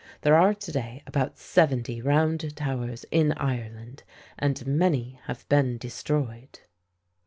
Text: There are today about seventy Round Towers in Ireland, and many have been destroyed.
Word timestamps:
There 0.21 0.35
are 0.35 0.55
today 0.55 1.03
about 1.05 1.37
seventy 1.37 2.01
Round 2.01 2.55
Towers 2.57 3.05
in 3.11 3.33
Ireland, 3.33 4.01
and 4.39 4.65
many 4.65 5.19
have 5.25 5.47
been 5.47 5.77
destroyed. 5.77 6.61